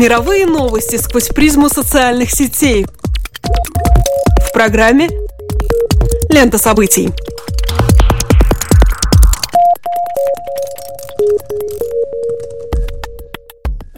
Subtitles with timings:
[0.00, 2.86] Мировые новости сквозь призму социальных сетей.
[4.48, 5.10] В программе
[6.30, 7.10] «Лента событий».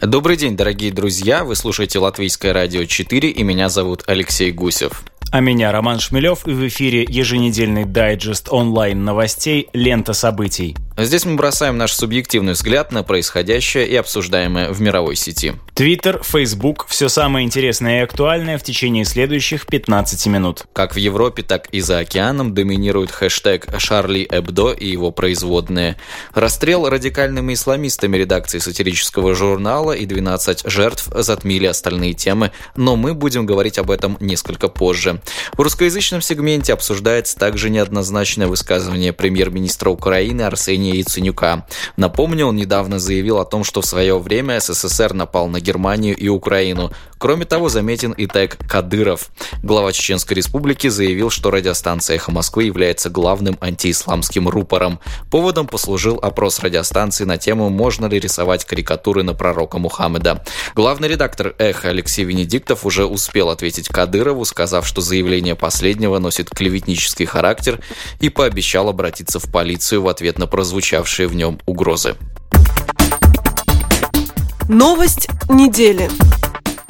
[0.01, 1.45] Добрый день, дорогие друзья!
[1.45, 5.03] Вы слушаете Латвийское радио 4 и меня зовут Алексей Гусев.
[5.31, 10.75] А меня Роман Шмелев и в эфире еженедельный дайджест онлайн новостей «Лента событий».
[10.95, 15.53] Здесь мы бросаем наш субъективный взгляд на происходящее и обсуждаемое в мировой сети.
[15.73, 20.65] Твиттер, Фейсбук– все самое интересное и актуальное в течение следующих 15 минут.
[20.71, 25.97] Как в Европе, так и за океаном доминирует хэштег «Шарли Эбдо» и его производные.
[26.35, 33.47] Расстрел радикальными исламистами редакции сатирического журнала и 12 жертв затмили остальные темы, но мы будем
[33.47, 35.21] говорить об этом несколько позже.
[35.53, 41.65] В русскоязычном сегменте обсуждается также неоднозначное высказывание премьер-министра Украины Арсения Евгения Яценюка.
[41.97, 46.27] Напомню, он недавно заявил о том, что в свое время СССР напал на Германию и
[46.27, 46.91] Украину.
[47.17, 49.29] Кроме того, заметен и тег «Кадыров».
[49.63, 54.99] Глава Чеченской Республики заявил, что радиостанция «Эхо Москвы» является главным антиисламским рупором.
[55.31, 60.43] Поводом послужил опрос радиостанции на тему «Можно ли рисовать карикатуры на пророка Мухаммеда?».
[60.75, 67.25] Главный редактор «Эхо» Алексей Венедиктов уже успел ответить Кадырову, сказав, что заявление последнего носит клеветнический
[67.25, 67.79] характер
[68.19, 72.15] и пообещал обратиться в полицию в ответ на прозвучание прозвучавшие в нем угрозы.
[74.67, 76.09] Новость недели.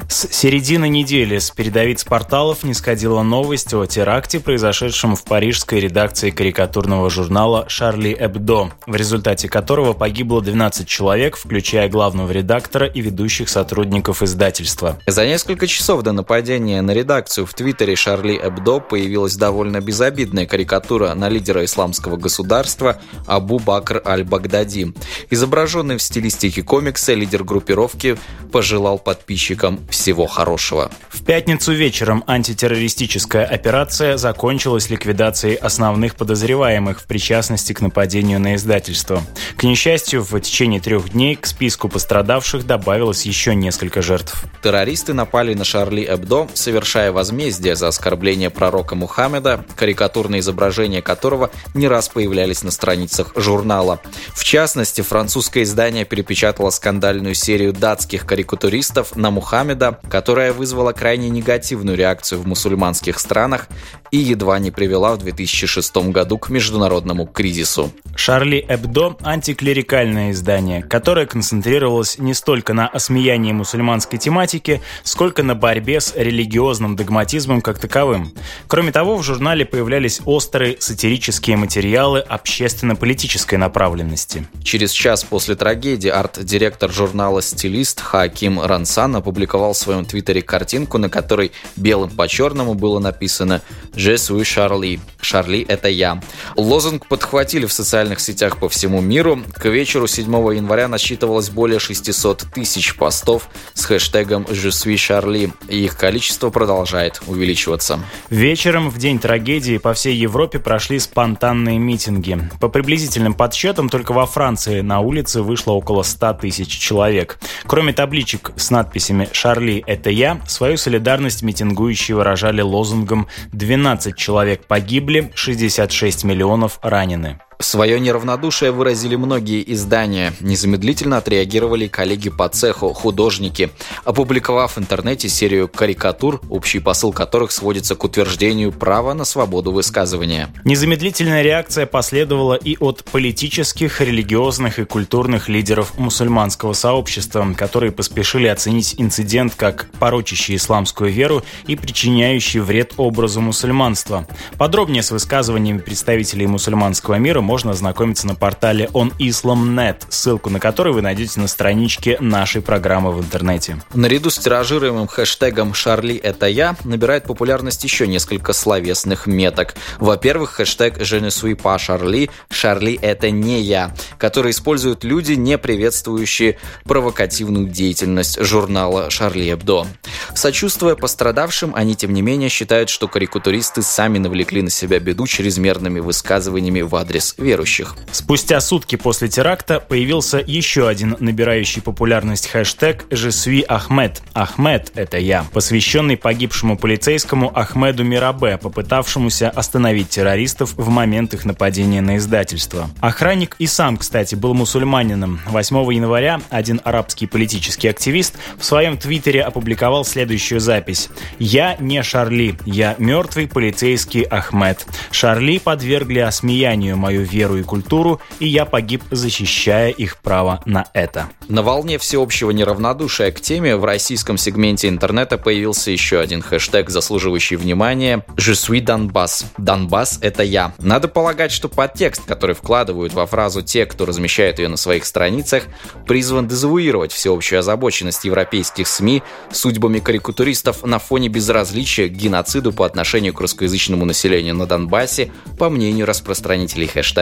[0.08, 6.30] С середины недели с передовиц порталов не сходила новость о теракте, произошедшем в парижской редакции
[6.30, 13.48] карикатурного журнала «Шарли Эбдо», в результате которого погибло 12 человек, включая главного редактора и ведущих
[13.48, 14.98] сотрудников издательства.
[15.06, 21.14] За несколько часов до нападения на редакцию в твиттере «Шарли Эбдо» появилась довольно безобидная карикатура
[21.14, 24.94] на лидера исламского государства Абу Бакр Аль-Багдади.
[25.30, 28.18] Изображенный в стилистике комикса, лидер группировки
[28.52, 30.90] пожелал подписчикам всего хорошего.
[31.08, 39.22] В пятницу вечером антитеррористическая операция закончилась ликвидацией основных подозреваемых в причастности к нападению на издательство.
[39.56, 44.44] К несчастью, в течение трех дней к списку пострадавших добавилось еще несколько жертв.
[44.62, 51.86] Террористы напали на Шарли Эбдо, совершая возмездие за оскорбление пророка Мухаммеда, карикатурные изображения которого не
[51.86, 54.00] раз появлялись на страницах журнала.
[54.34, 61.28] В частности, французское издание перепечатало скандальную серию датских карикатуристов на Мухаммеда победа, которая вызвала крайне
[61.30, 63.68] негативную реакцию в мусульманских странах
[64.10, 67.90] и едва не привела в 2006 году к международному кризису.
[68.16, 76.00] Шарли Эбдо– антиклерикальное издание, которое концентрировалось не столько на осмеянии мусульманской тематики, сколько на борьбе
[76.00, 78.32] с религиозным догматизмом как таковым.
[78.68, 84.46] Кроме того, в журнале появлялись острые сатирические материалы общественно-политической направленности.
[84.62, 91.08] Через час после трагедии арт-директор журнала «Стилист» Хаким Рансан опубликовал в своем твиттере картинку, на
[91.08, 93.62] которой белым по черному было написано
[93.94, 95.00] «Je suis Шарли».
[95.20, 96.20] «Шарли– это я».
[96.56, 99.40] Лозунг подхватили в социальных сетях по всему миру.
[99.54, 100.24] К вечеру 7
[100.54, 107.20] января насчитывалось более 600 тысяч постов с хэштегом «Je suis Шарли», и их количество продолжает
[107.26, 108.00] увеличиваться.
[108.30, 112.38] Вечером в день трагедии по всей Европе прошли спонтанные митинги.
[112.60, 117.38] По приблизительным подсчетам, только во Франции на улице вышло около 100 тысяч человек.
[117.66, 124.66] Кроме табличек с надписями «Шарли» Шарли– это я, свою солидарность митингующие выражали лозунгом «12 человек
[124.66, 127.40] погибли, 66 миллионов ранены».
[127.60, 130.32] Свое неравнодушие выразили многие издания.
[130.40, 133.70] Незамедлительно отреагировали коллеги по цеху, художники,
[134.04, 140.52] опубликовав в интернете серию карикатур, общий посыл которых сводится к утверждению права на свободу высказывания.
[140.64, 148.94] Незамедлительная реакция последовала и от политических, религиозных и культурных лидеров мусульманского сообщества, которые поспешили оценить
[148.98, 154.26] инцидент как порочащий исламскую веру и причиняющий вред образу мусульманства.
[154.58, 161.02] Подробнее с высказываниями представителей мусульманского мира можно ознакомиться на портале onislam.net, ссылку на который вы
[161.02, 163.80] найдете на страничке нашей программы в интернете.
[163.94, 169.74] Наряду с тиражируемым хэштегом «Шарли– это я» набирает популярность еще несколько словесных меток.
[169.98, 175.58] Во-первых, хэштег «Je ne suis pas Шарли»– «Шарли– это не я», который используют люди, не
[175.58, 179.86] приветствующие провокативную деятельность журнала «Шарли Эбдо».
[180.34, 186.00] Сочувствуя пострадавшим, они, тем не менее, считают, что карикатуристы сами навлекли на себя беду чрезмерными
[186.00, 187.96] высказываниями в адрес верующих.
[188.12, 194.22] Спустя сутки после теракта появился еще один набирающий популярность хэштег «Жесви Ахмед».
[194.32, 202.00] Ахмед– это я, посвященный погибшему полицейскому Ахмеду Мирабе, попытавшемуся остановить террористов в момент их нападения
[202.00, 202.90] на издательство.
[203.00, 205.40] Охранник и сам, кстати, был мусульманином.
[205.46, 211.08] 8 января один арабский политический активист в своем твиттере опубликовал следующую запись.
[211.38, 214.86] «Я не Шарли, я мертвый полицейский Ахмед.
[215.10, 221.28] Шарли подвергли осмеянию мою веру и культуру, и я погиб, защищая их право на это».
[221.48, 227.56] На волне всеобщего неравнодушия к теме в российском сегменте интернета появился еще один хэштег, заслуживающий
[227.56, 229.44] внимания «Je suis Donbass».
[229.58, 230.74] Донбасс– это я.
[230.78, 235.64] Надо полагать, что подтекст, который вкладывают во фразу те, кто размещает ее на своих страницах,
[236.06, 243.34] призван дезавуировать всеобщую озабоченность европейских СМИ судьбами карикатуристов на фоне безразличия к геноциду по отношению
[243.34, 247.13] к русскоязычному населению на Донбассе, по мнению распространителей хэштега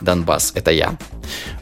[0.00, 0.96] «Донбасс– это я».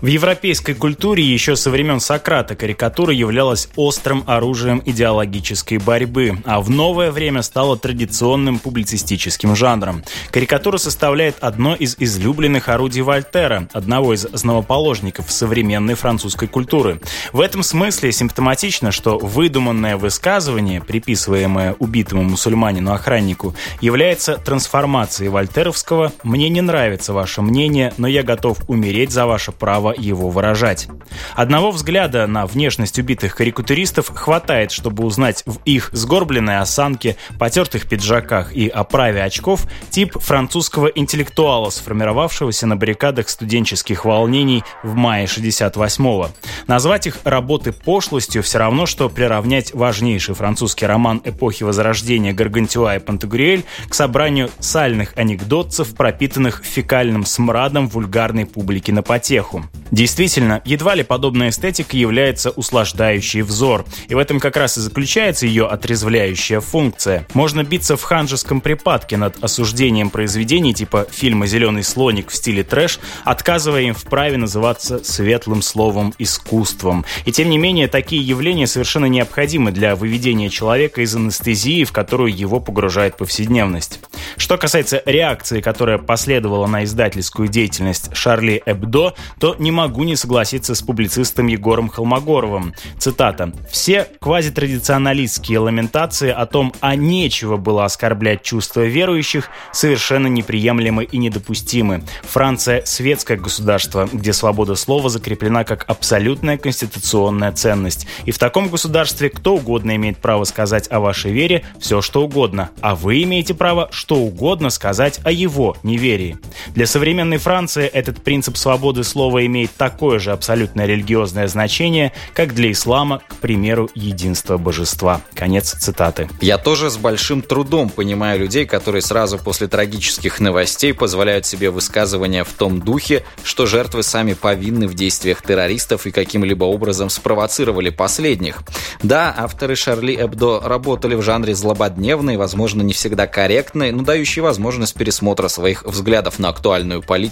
[0.00, 6.70] В европейской культуре еще со времен Сократа карикатура являлась острым оружием идеологической борьбы, а в
[6.70, 10.04] новое время стала традиционным публицистическим жанром.
[10.30, 17.00] Карикатура составляет одно из излюбленных орудий Вольтера, одного из основоположников современной французской культуры.
[17.32, 26.60] В этом смысле симптоматично, что выдуманное высказывание, приписываемое убитому мусульманину-охраннику, является трансформацией вольтеровского «мне не
[26.60, 30.88] нравится ваше мнение, но я готов умереть за ваше право его выражать».
[31.34, 38.54] Одного взгляда на внешность убитых карикатуристов хватает, чтобы узнать в их сгорбленной осанке, потертых пиджаках
[38.54, 46.30] и оправе очков тип французского интеллектуала, сформировавшегося на баррикадах студенческих волнений в мае 68-го.
[46.66, 52.98] Назвать их работы пошлостью все равно, что приравнять важнейший французский роман эпохи Возрождения Гаргантюа и
[52.98, 59.64] Пантагрюэль к собранию сальных анекдотцев, пропитанных фекальным смрадом вульгарной публики на потеху.
[59.90, 65.46] Действительно, едва ли подобная эстетика является услаждающей взор, и в этом как раз и заключается
[65.46, 67.26] ее отрезвляющая функция.
[67.34, 72.98] Можно биться в ханжеском припадке над осуждением произведений типа фильма «Зеленый слоник» в стиле трэш,
[73.24, 77.04] отказывая им в праве называться светлым словом искусством.
[77.24, 82.36] И тем не менее, такие явления совершенно необходимы для выведения человека из анестезии, в которую
[82.36, 84.00] его погружает повседневность.
[84.36, 90.74] Что касается реакции, которая последовала на издательскую деятельность Шарли Эбдо, то не могу не согласиться
[90.74, 92.74] с публицистом Егором Холмогоровым.
[92.98, 93.50] Цитата.
[93.70, 102.02] «Все квазитрадиционалистские ламентации о том, а нечего было оскорблять чувства верующих, совершенно неприемлемы и недопустимы.
[102.24, 108.06] Франция– светское государство, где свобода слова закреплена как абсолютная конституционная ценность.
[108.26, 112.68] И в таком государстве кто угодно имеет право сказать о вашей вере все, что угодно,
[112.82, 116.36] а вы имеете право что угодно сказать о его неверии.
[116.74, 122.72] Для современной Франции этот принцип свободы слова имеет такое же абсолютно религиозное значение, как для
[122.72, 125.20] ислама, к примеру, единство божества.
[125.32, 126.28] Конец цитаты.
[126.40, 132.42] Я тоже с большим трудом понимаю людей, которые сразу после трагических новостей позволяют себе высказывания
[132.42, 138.64] в том духе, что жертвы сами повинны в действиях террористов и каким-либо образом спровоцировали последних.
[139.04, 144.96] Да, авторы Шарли Эбдо работали в жанре злободневной, возможно, не всегда корректной, но дающей возможность
[144.96, 147.25] пересмотра своих взглядов на актуальную политику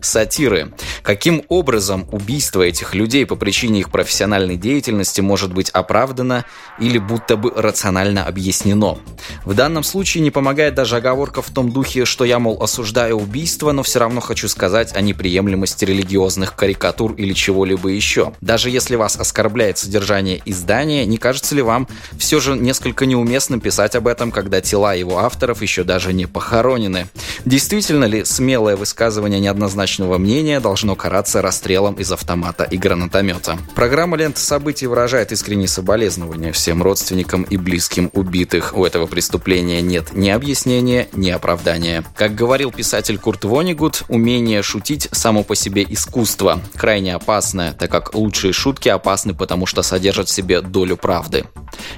[0.00, 0.72] сатиры.
[1.02, 6.44] Каким образом убийство этих людей по причине их профессиональной деятельности может быть оправдано
[6.78, 8.98] или будто бы рационально объяснено?
[9.44, 13.72] В данном случае не помогает даже оговорка в том духе, что я, мол, осуждаю убийство,
[13.72, 18.32] но все равно хочу сказать о неприемлемости религиозных карикатур или чего-либо еще.
[18.40, 21.88] Даже если вас оскорбляет содержание издания, не кажется ли вам
[22.18, 27.08] все же несколько неуместным писать об этом, когда тела его авторов еще даже не похоронены?
[27.46, 33.56] Действительно ли смелое высказывание неоднозначного мнения должно караться расстрелом из автомата и гранатомета?
[33.76, 38.76] Программа «Лента событий» выражает искренние соболезнования всем родственникам и близким убитых.
[38.76, 42.02] У этого преступления нет ни объяснения, ни оправдания.
[42.16, 46.60] Как говорил писатель Курт Вонигут, умение шутить само по себе искусство.
[46.74, 51.44] Крайне опасное, так как лучшие шутки опасны, потому что содержат в себе долю правды.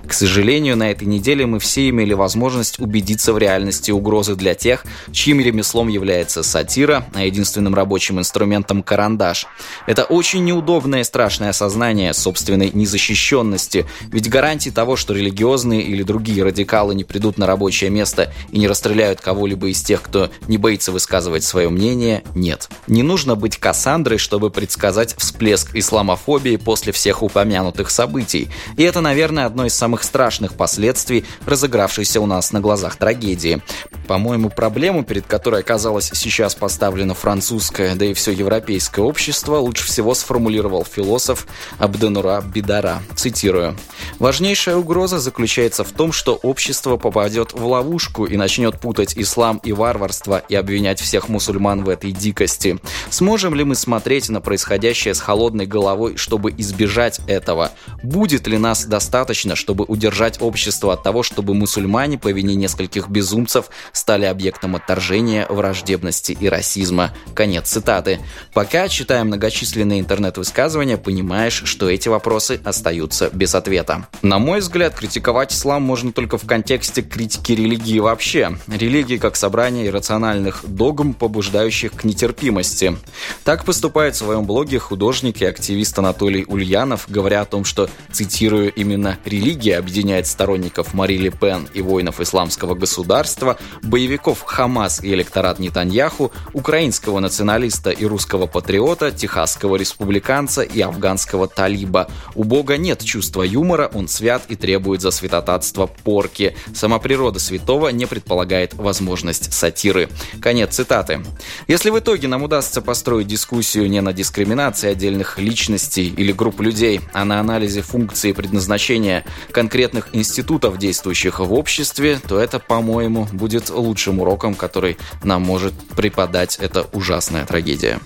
[0.07, 4.85] К сожалению, на этой неделе мы все имели возможность убедиться в реальности угрозы для тех,
[5.13, 9.47] чьим ремеслом является сатира, а единственным рабочим инструментом– карандаш.
[9.87, 16.43] Это очень неудобное и страшное осознание собственной незащищенности, ведь гарантии того, что религиозные или другие
[16.43, 20.93] радикалы не придут на рабочее место и не расстреляют кого-либо из тех, кто не боится
[20.93, 22.69] высказывать свое мнение, нет.
[22.87, 28.49] Не нужно быть Кассандрой, чтобы предсказать всплеск исламофобии после всех упомянутых событий.
[28.77, 33.63] И это, наверное, одно из самых страшных последствий разыгравшейся у нас на глазах трагедии.
[34.07, 40.15] По-моему, проблему, перед которой оказалось сейчас поставлено французское, да и все европейское общество, лучше всего
[40.15, 41.47] сформулировал философ
[41.79, 43.03] Абденура Бидара.
[43.15, 43.77] Цитирую.
[44.19, 49.73] «Важнейшая угроза заключается в том, что общество попадет в ловушку и начнет путать ислам и
[49.73, 52.79] варварство и обвинять всех мусульман в этой дикости.
[53.11, 57.73] Сможем ли мы смотреть на происходящее с холодной головой, чтобы избежать этого?
[58.03, 63.67] Будет ли нас достаточно, чтобы удержать общество от того, чтобы мусульмане по вине нескольких безумцев
[63.93, 65.08] стали объектом отторжения,
[65.49, 67.13] враждебности и расизма.
[67.35, 68.21] Конец цитаты.
[68.53, 74.09] Пока, читая многочисленные интернет-высказывания, понимаешь, что эти вопросы остаются без ответа.
[74.23, 78.57] На мой взгляд, критиковать ислам можно только в контексте критики религии вообще.
[78.67, 82.97] Религии как собрание иррациональных догм, побуждающих к нетерпимости.
[83.45, 88.73] Так поступает в своем блоге художник и активист Анатолий Ульянов, говоря о том, что, цитирую,
[88.73, 96.33] именно религия объединяет сторонников Мари Пен и воинов исламского государства, боевиков Хамас и электорат Нетаньяху,
[96.53, 102.09] украинского националиста и русского патриота, техасского республиканца и афганского талиба.
[102.35, 106.57] У Бога нет чувства юмора, он свят и требует за святотатство порки.
[106.75, 110.09] Сама природа святого не предполагает возможность сатиры.
[110.41, 111.21] Конец цитаты.
[111.67, 117.01] Если в итоге нам удастся построить дискуссию не на дискриминации отдельных личностей или групп людей,
[117.13, 123.71] а на анализе функции и предназначения конкретных институтов, действующих в обществе, то это, по-моему, будет
[123.71, 124.88] лучшим уроком, который
[125.23, 128.01] нам может преподать эта ужасная трагедия.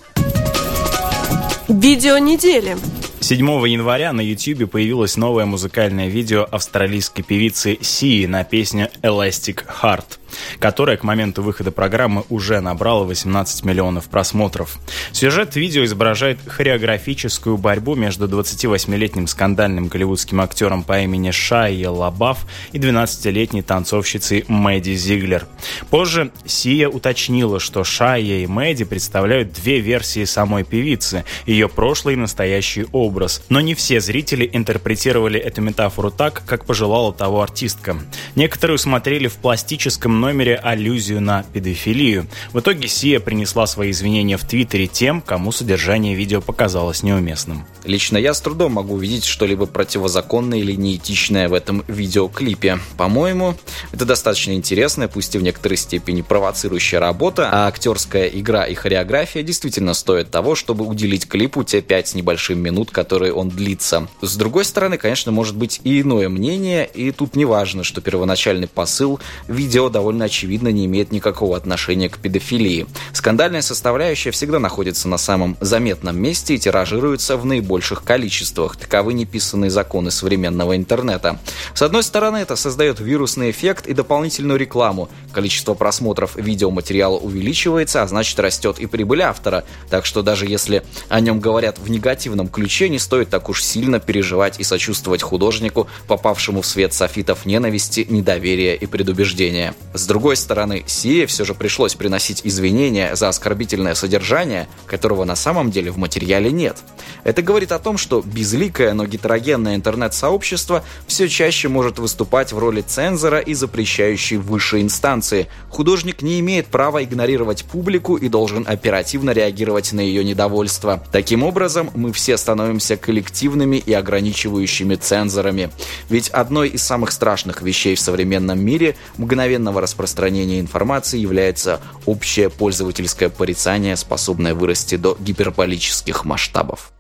[1.69, 2.77] Видео недели.
[3.21, 10.19] 7 января на YouTube появилось новое музыкальное видео австралийской певицы Сии на песню «Elastic Heart»
[10.59, 14.79] которая к моменту выхода программы уже набрала 18 миллионов просмотров.
[15.13, 22.79] Сюжет видео изображает хореографическую борьбу между 28-летним скандальным голливудским актером по имени Шайя Лабаф и
[22.79, 25.47] 12-летней танцовщицей Мэдди Зиглер.
[25.91, 32.19] Позже Сия уточнила, что Шайя и Мэдди представляют две версии самой певицы, ее прошлый и
[32.19, 33.43] настоящий образ.
[33.49, 37.97] Но не все зрители интерпретировали эту метафору так, как пожелала того артистка.
[38.35, 42.29] Некоторые усмотрели в пластическом номере аллюзию на педофилию.
[42.53, 47.67] В итоге Сия принесла свои извинения в Твиттере тем, кому содержание видео показалось неуместным.
[47.85, 52.79] Лично я с трудом могу увидеть что-либо противозаконное или неэтичное в этом видеоклипе.
[52.97, 53.57] По-моему,
[53.91, 59.43] это достаточно интересная, пусть и в некоторой степени провоцирующая работа, а актерская игра и хореография
[59.43, 64.07] действительно стоят того, чтобы уделить клипу те пять с небольшим минут, которые он длится.
[64.21, 68.69] С другой стороны, конечно, может быть и иное мнение, и тут не важно, что первоначальный
[68.69, 72.87] посыл видео довольно довольно очевидно не имеет никакого отношения к педофилии.
[73.15, 78.77] Скандальная составляющая всегда находится на самом заметном месте и тиражируется в наибольших количествах.
[78.77, 81.39] Таковы неписанные законы современного интернета.
[81.73, 85.09] С одной стороны, это создает вирусный эффект и дополнительную рекламу.
[85.33, 89.65] Количество просмотров видеоматериала увеличивается, а значит растет и прибыль автора.
[89.89, 93.99] Так что даже если о нем говорят в негативном ключе, не стоит так уж сильно
[93.99, 99.75] переживать и сочувствовать художнику, попавшему в свет софитов ненависти, недоверия и предубеждения.
[100.03, 105.71] С другой стороны, Сие все же пришлось приносить извинения за оскорбительное содержание, которого на самом
[105.71, 106.79] деле в материале нет.
[107.23, 112.81] Это говорит о том, что безликое, но гетерогенное интернет-сообщество все чаще может выступать в роли
[112.81, 115.47] цензора и запрещающей высшей инстанции.
[115.71, 121.01] Художник не имеет права игнорировать публику и должен оперативно реагировать на ее недовольство.
[121.13, 125.71] Таким образом, мы все становимся коллективными и ограничивающими цензорами.
[126.09, 133.29] Ведь одной из самых страшных вещей в современном мире мгновенного распространения информации является общее пользовательское
[133.29, 136.93] порицание, способное вырасти до гиперболических масштабов.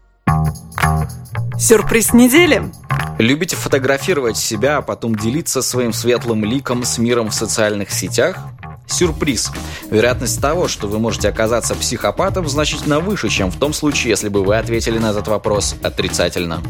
[1.58, 2.70] Сюрприз недели.
[3.18, 8.36] Любите фотографировать себя, а потом делиться своим светлым ликом с миром в социальных сетях?
[8.92, 9.50] Сюрприз.
[9.90, 14.44] Вероятность того, что вы можете оказаться психопатом, значительно выше, чем в том случае, если бы
[14.44, 16.62] вы ответили на этот вопрос отрицательно.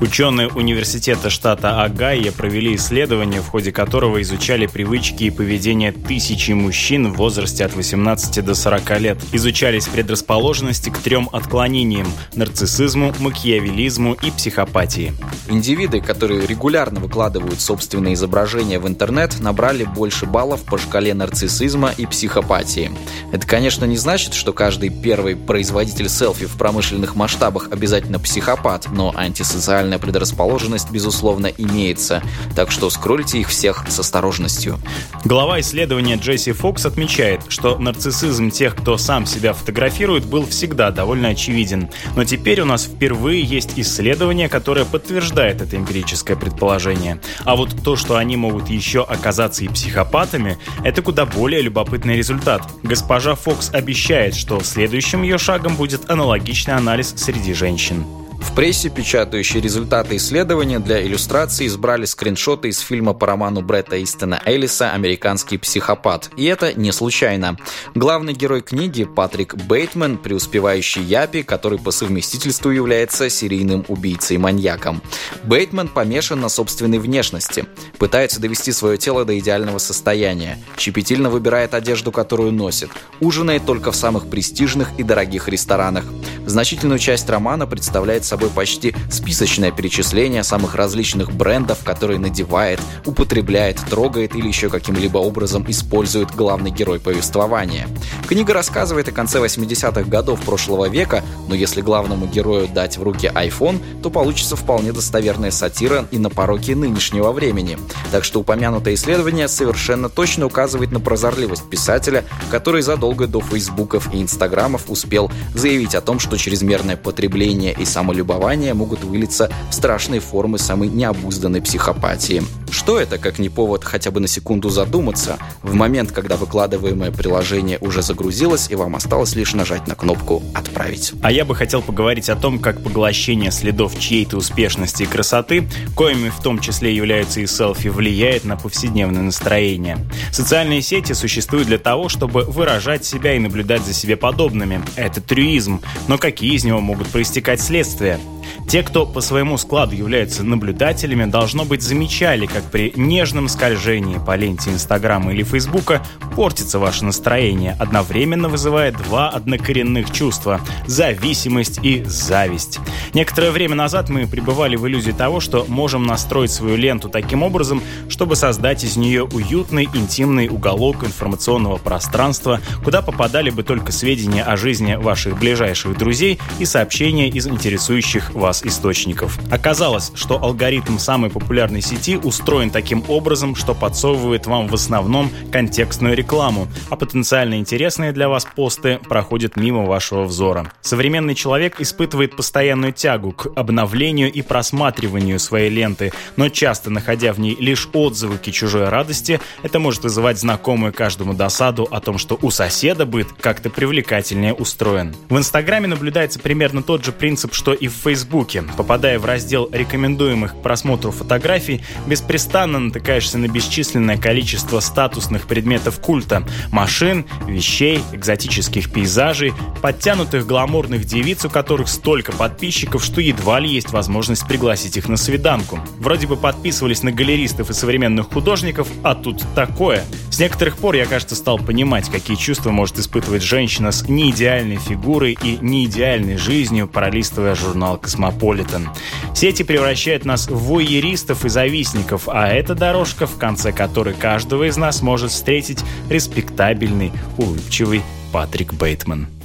[0.00, 7.12] Ученые университета штата Агайя провели исследование, в ходе которого изучали привычки и поведение тысячи мужчин
[7.12, 9.18] в возрасте от 18 до 40 лет.
[9.32, 15.12] Изучались предрасположенности к трем отклонениям– нарциссизму, макиавелизму и психопатии.
[15.48, 21.92] Индивиды, которые регулярно выкладывают собственные изображения в интернет, набрали больше баллов по шкале нарциссизма нарциссизма
[21.96, 22.90] и психопатии.
[23.32, 29.12] Это, конечно, не значит, что каждый первый производитель селфи в промышленных масштабах обязательно психопат, но
[29.14, 32.22] антисоциальная предрасположенность, безусловно, имеется,
[32.56, 34.78] так что скрольте их всех с осторожностью.
[35.24, 41.28] Глава исследования Джесси Фокс отмечает, что нарциссизм тех, кто сам себя фотографирует, был всегда довольно
[41.28, 41.88] очевиден.
[42.16, 47.20] Но теперь у нас впервые есть исследование, которое подтверждает это эмпирическое предположение.
[47.44, 52.62] А вот то, что они могут еще оказаться и психопатами, это куда более любопытный результат.
[52.82, 58.04] Госпожа Фокс обещает, что следующим ее шагом будет аналогичный анализ среди женщин.
[58.40, 64.40] В прессе, печатающие результаты исследования для иллюстрации, избрали скриншоты из фильма по роману Бретта Истона
[64.44, 66.30] Эллиса «Американский психопат».
[66.36, 67.56] И это не случайно.
[67.94, 75.02] Главный герой книги Патрик Бейтман, преуспевающий Япи, который по совместительству является серийным убийцей-маньяком.
[75.44, 77.66] Бейтман помешан на собственной внешности,
[77.98, 82.90] пытается довести свое тело до идеального состояния, щепетильно выбирает одежду, которую носит,
[83.20, 86.04] ужинает только в самых престижных и дорогих ресторанах.
[86.46, 94.36] Значительную часть романа представляет собой почти списочное перечисление самых различных брендов, которые надевает, употребляет, трогает
[94.36, 97.88] или еще каким-либо образом использует главный герой повествования.
[98.28, 103.26] Книга рассказывает о конце 80-х годов прошлого века, но если главному герою дать в руки
[103.34, 107.78] iPhone, то получится вполне достоверная сатира и на пороки нынешнего времени.
[108.12, 114.20] Так что упомянутое исследование совершенно точно указывает на прозорливость писателя, который задолго до фейсбуков и
[114.20, 120.20] инстаграмов успел заявить о том, что чрезмерное потребление и самолюбие самолюбования могут вылиться в страшные
[120.20, 122.42] формы самой необузданной психопатии.
[122.70, 127.78] Что это, как не повод хотя бы на секунду задуматься, в момент, когда выкладываемое приложение
[127.80, 131.12] уже загрузилось и вам осталось лишь нажать на кнопку «Отправить».
[131.22, 136.28] А я бы хотел поговорить о том, как поглощение следов чьей-то успешности и красоты, коими
[136.28, 139.98] в том числе являются и селфи, влияет на повседневное настроение.
[140.32, 144.82] Социальные сети существуют для того, чтобы выражать себя и наблюдать за себе подобными.
[144.96, 148.07] Это трюизм, но какие из него могут проистекать следствия?
[148.08, 148.38] Следствия.
[148.68, 154.36] Те, кто по своему складу являются наблюдателями, должно быть замечали, как при нежном скольжении по
[154.36, 156.02] ленте Инстаграма или Фейсбука
[156.36, 162.78] портится ваше настроение, одновременно вызывая два однокоренных чувства– зависимость и зависть.
[163.14, 167.82] Некоторое время назад мы пребывали в иллюзии того, что можем настроить свою ленту таким образом,
[168.10, 174.58] чтобы создать из нее уютный, интимный уголок информационного пространства, куда попадали бы только сведения о
[174.58, 177.97] жизни ваших ближайших друзей и сообщения из интересующих
[178.34, 179.38] вас источников.
[179.50, 186.16] Оказалось, что алгоритм самой популярной сети устроен таким образом, что подсовывает вам в основном контекстную
[186.16, 190.72] рекламу, а потенциально интересные для вас посты проходят мимо вашего взора.
[190.82, 197.40] Современный человек испытывает постоянную тягу к обновлению и просматриванию своей ленты, но часто находя в
[197.40, 202.50] ней лишь отзывы чужой радости, это может вызывать знакомую каждому досаду о том, что у
[202.50, 205.14] соседа быт как-то привлекательнее устроен.
[205.28, 208.62] В Инстаграме наблюдается примерно тот же принцип, что и в Фейсбуке.
[208.76, 216.46] Попадая в раздел рекомендуемых к просмотру фотографий, беспрестанно натыкаешься на бесчисленное количество статусных предметов культа–
[216.72, 223.90] машин, вещей, экзотических пейзажей, подтянутых гламурных девиц, у которых столько подписчиков, что едва ли есть
[223.90, 225.80] возможность пригласить их на свиданку.
[225.98, 230.04] Вроде бы подписывались на галеристов и современных художников, а тут такое.
[230.30, 235.36] С некоторых пор я, кажется, стал понимать, какие чувства может испытывать женщина с неидеальной фигурой
[235.42, 238.88] и неидеальной жизнью, пролистывая журнал «Космополитен».
[239.34, 244.76] Сети превращают нас в вуйеристов и завистников, а эта дорожка, в конце которой каждого из
[244.76, 249.37] нас может встретить респектабельный, улыбчивый Патрик Бейтман.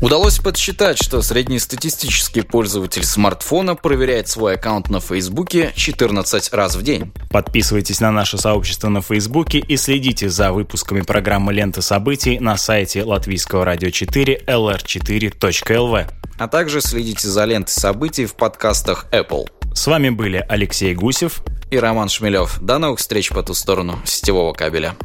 [0.00, 7.12] Удалось подсчитать, что среднестатистический пользователь смартфона проверяет свой аккаунт на Фейсбуке 14 раз в день.
[7.28, 13.04] Подписывайтесь на наше сообщество на Фейсбуке и следите за выпусками программы «Лента событий» на сайте
[13.04, 16.10] латвийского радио 4 lr4.lv.
[16.38, 19.48] А также следите за лентой событий в подкастах Apple.
[19.74, 22.58] С вами были Алексей Гусев и Роман Шмелев.
[22.62, 24.96] До новых встреч по ту сторону сетевого кабеля.